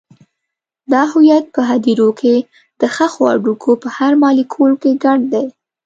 [0.91, 2.35] دا هویت په هدیرو کې
[2.81, 5.45] د ښخو هډوکو په هر مالیکول کې ګډ دی.